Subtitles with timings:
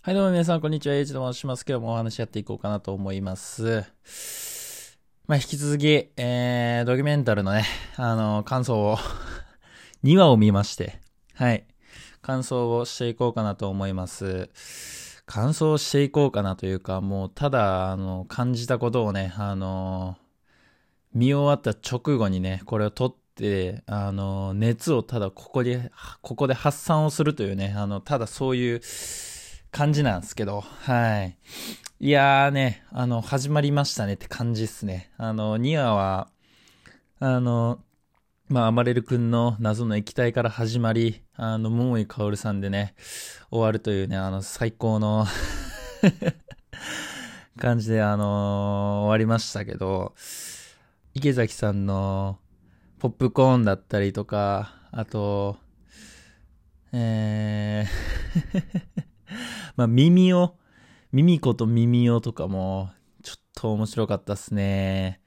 [0.00, 0.94] はい、どうも皆さん、こんにちは。
[0.94, 1.64] エイジと申します。
[1.68, 3.84] 今日もお話しやっていこうかなと思います。
[5.26, 5.86] まあ、引き続き、
[6.16, 7.64] えー、ドキュメンタルのね、
[7.96, 8.96] あの、感想を、
[10.04, 11.00] 2話を見まして、
[11.34, 11.66] はい、
[12.22, 14.48] 感想をしていこうかなと思います。
[15.26, 20.16] 感想をしていこうかなというか、もう、ただ、あの、感じたことをね、あの、
[21.12, 25.90] 見終わった直後にね、これを撮って、あの、熱をただここで、
[26.22, 28.80] ここで発散をするというね、あの、ただそういう
[29.70, 31.36] 感じなんですけど、はい。
[32.00, 35.10] いやーね、あの、始まりましたねって感じっすね。
[35.18, 36.28] あの、2話は、
[37.20, 37.80] あの、
[38.48, 42.94] まあ、アマレル君の謎の液体から始まり、あの、桃井かおるさんでね、
[43.50, 45.26] 終わるというね、あの、最高の
[47.58, 50.14] 感じで、あの終わりましたけど、
[51.14, 52.38] 池崎さんの
[53.00, 55.58] ポップコーンだったりとか、あと、
[56.92, 59.02] えー
[59.78, 60.56] まあ、耳を、
[61.12, 62.90] 耳子と耳をとかも、
[63.22, 65.20] ちょっと面白かったっすね。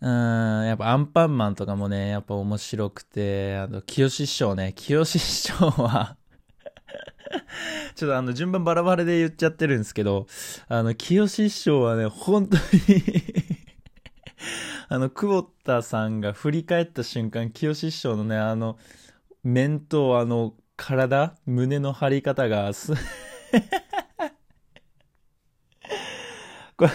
[0.00, 6.16] うん、やっぱアンパンマンとかもね、やっぱ面白くて、あと、清志師匠ね、清志師匠は
[7.96, 10.28] ちょっとあの、順番バラバラで言っちゃってるんですけど、
[10.68, 12.62] あの、清志師匠はね、本当に
[14.88, 18.78] あの、久保田さんが振り返った瞬間、清志師匠のね、あの、
[19.42, 22.92] 面とあの、体、胸の張り方がす、
[26.76, 26.90] これ、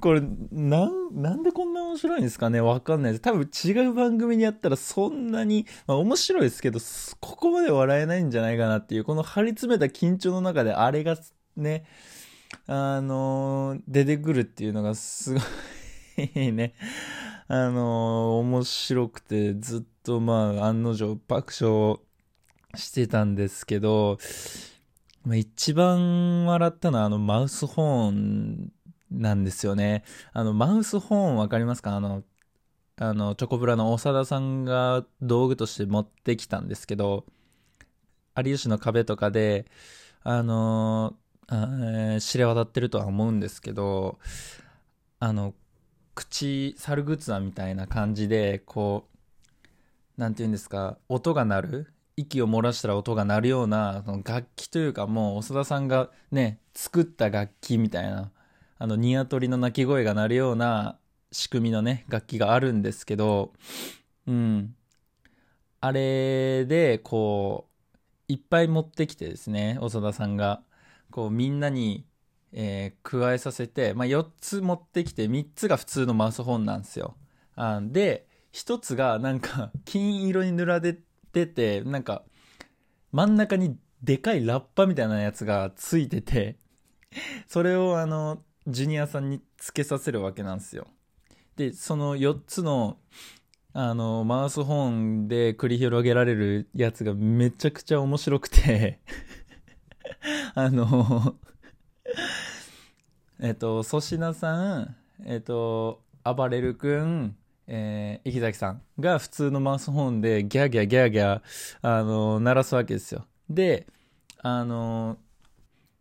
[0.00, 0.20] これ、
[0.52, 2.60] なん、なんでこんな面白いんですかね？
[2.60, 3.22] わかんないです。
[3.22, 6.78] 多分違う番組にやったらそんなに、まあ面白いですけど、
[7.20, 11.16] ここまで笑えないんじゃないかなっていう、この張り詰めた緊張の中であれが
[11.56, 11.84] ね、
[12.66, 15.40] あのー出てくるっていうのがすご
[16.22, 16.74] いね、
[17.48, 21.98] あのー面白くて、ずっとまあ案の定爆笑
[22.78, 24.18] してたんですけど、
[25.24, 28.72] まあ、一番笑ったのはあのマウスホーン
[29.10, 30.04] なんですよね。
[30.32, 31.96] あのマウスホーンわかりますか？
[31.96, 32.22] あの、
[33.00, 37.24] あの、チョコブラの長田さんが道具として持ってきたんですけど、
[38.36, 39.66] 有吉の壁とかで、
[40.22, 41.14] あの、
[41.46, 44.18] あえー知れ渡ってるとは思うんですけど、
[45.20, 45.54] あの、
[46.14, 49.06] 口、猿グッズみたいな感じで、こ
[50.16, 58.32] う、なんて言うんですか、音が鳴る息を漏らしたら音が鳴るような、その楽器というかもう、長田さんがね、作った楽器みたいな、
[58.78, 60.98] あの、ニワトリの鳴き声が鳴るような
[61.32, 63.52] 仕組みのね、楽器があるんですけど、
[64.26, 64.74] うん。
[65.80, 67.68] あれで、こ
[68.28, 70.62] う、いっぱい持ってきてですね、長田さんが、
[71.10, 72.06] こう、みんなに、
[72.52, 77.16] えー加えさせて、まあ、4つ持ってきて、3つが普通のマウス本なんですよ。
[77.56, 81.02] あで、1つがなんか、金色に塗られて
[81.46, 82.24] て、なんか、
[83.12, 86.58] 真ん中にでかいラッパみたいなやつがついてて、
[87.46, 90.86] それをあの、ジュニアさんにつけさせるわけなんですよ。
[91.56, 92.98] で、その4つの、
[93.72, 99.00] あの、マウスホーンで繰り広げられるやつがめちゃくちゃ面白くて、
[100.54, 101.36] あの、
[103.40, 107.36] えっと、粗品さん、えっと、暴れる君、
[107.68, 111.42] えー、池崎さんが普通のマウスホーンでギャーギャーギャーギャー、
[111.82, 113.26] あの、鳴らすわけですよ。
[113.50, 113.86] で、
[114.38, 115.18] あの、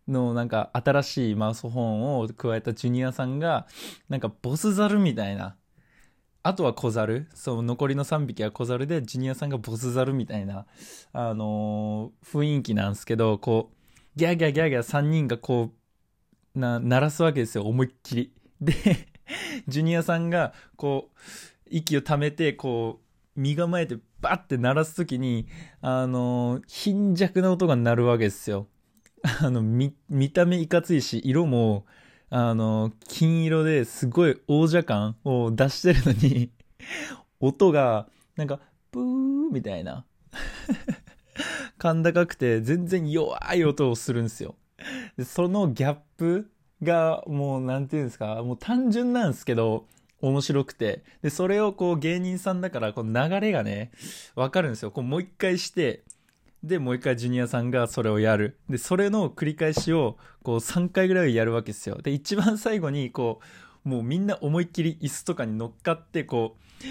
[0.08, 3.68] のなんか新しいマウスホーンを加えたジュニアさんが、
[4.08, 5.58] なんかボスザルみたいな、
[6.44, 10.66] あとは小猿、そう、残りの3匹は小猿で、ジュニアさんがボスザルみたいな、
[11.12, 13.76] あのー雰囲気なんですけど、こう、
[14.16, 15.74] ギャーギャーギャーギャー3人がこ
[16.56, 18.34] う、な、鳴らすわけですよ、思いっきり。
[18.62, 18.74] で、
[19.68, 21.18] ジュニアさんが、こう、
[21.72, 23.00] 息を溜めて、こ
[23.36, 25.48] う、身構えてバッて鳴らすときに、
[25.82, 28.68] あの貧弱な音が鳴るわけですよ。
[29.42, 31.86] あの、見、見た目いかついし、色も、
[32.30, 36.52] あの、金色ですごい王者感を出してるのに、
[37.40, 38.60] 音が、なんか、
[38.92, 40.06] プーみたいな。
[41.80, 44.56] 甲高くて、全然弱い音をするんですよ。
[45.24, 46.50] そのギャップ
[46.82, 49.88] が、もう、なんていうんですか、もう単純なんですけど、
[50.22, 51.04] 面白くて。
[51.22, 53.92] で、それをこう芸人さんだから、この流れがね、
[54.36, 54.92] わかるんですよ。
[54.92, 56.04] こうもう一回して、
[56.64, 58.58] で、もう一回ジュニアさんがそれをやる。
[58.70, 62.00] で、それの繰り返しを、こう3回ぐらいやるわけですよ。
[62.02, 63.40] で、一番最後に、こ
[63.86, 66.84] う、もうみんな思いっきり椅子とかに乗っかって、こう、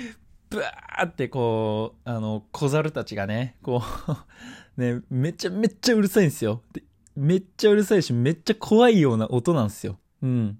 [0.49, 6.63] ブワーってこう、あの、小猿たちがね、こう、 ね、めちゃめちゃうるさいんですよ。
[6.73, 6.83] で、
[7.17, 9.99] めっちゃうるさいし、めっちゃ怖いような音なんですよ。
[10.23, 10.59] うん。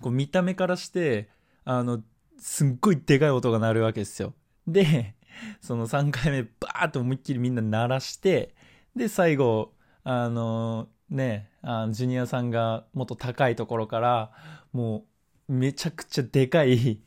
[0.00, 1.28] こう見た目からして、
[1.64, 2.02] あの、
[2.38, 4.34] すっごいでかい音が鳴るわけですよ。
[4.66, 5.14] で、
[5.60, 8.54] その3回目バーッと思いっきりみんな鳴らして、
[8.96, 9.72] で、最後、
[10.04, 14.32] あの、ね、あジュニアさんがもっと高いところから、
[14.72, 15.04] も
[15.48, 17.00] う、めちゃくちゃでかい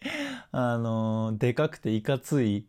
[0.52, 2.66] あの、でかくていかつい、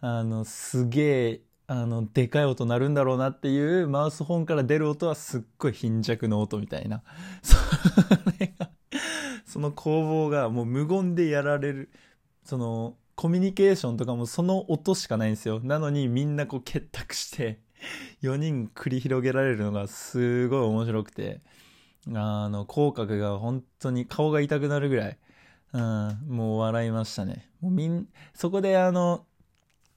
[0.00, 7.02] あの、すげえ、あの、でかい音鳴るんだろうなっていうマウスホンから出る音はすっごい貧弱の音みたいな。
[7.42, 7.56] そ
[8.38, 8.70] れが、
[9.52, 11.90] その攻防がもう無言でやられる。
[12.42, 15.60] その、コミュニケーションとかもその音しかないんですよ。
[15.62, 17.60] なのにみんなこう結託して、
[18.22, 21.42] 4人繰り広げられるのがすごい面白くて、
[22.14, 25.18] あの、口角が本当に顔が痛くなるぐらい、
[25.74, 27.50] うん、もう笑いましたね。
[27.60, 29.26] もうみん、そこであの、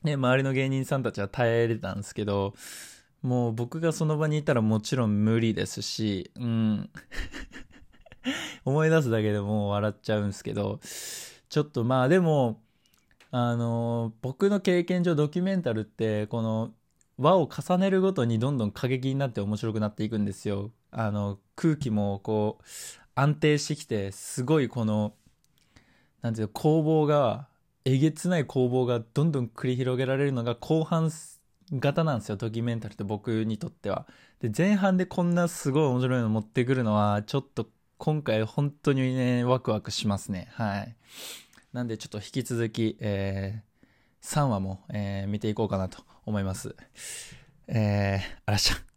[0.03, 2.55] ね、周りの芸人さんたちは耐えれたんですけど、
[3.21, 6.89] もう僕がその場にいたらもちろん無理ですし、うん。
[8.65, 10.79] 思い出すだけでもう笑っちゃうんですけど、
[11.49, 12.61] ちょっとまあでも、
[13.31, 16.73] あの、僕の経験上ドキュメンタルって、この
[17.17, 20.71] 輪を重ねるごとにどんどん過激になって面白くなっていくんですよ。
[20.91, 22.63] あの、空気もこう、
[23.13, 25.13] 安定してきて、すごいこの、
[26.21, 27.47] なんていうの攻防が、
[27.85, 31.11] えげつない攻防がどんどん繰り広げられるのが後半
[31.71, 34.07] 型なんですよ、ドキュメンタルって僕にとっては。
[34.39, 40.49] で、前半でこんなすごい面白いの持ってくるのは、ちょっと今回本当にね、ワクワクしますね。
[40.51, 40.95] はい。
[41.71, 46.75] なんでちょっと引き続き、えー、3話も、えー、見ていこうかなと思います。
[47.67, 48.94] えー、あらっしゃ。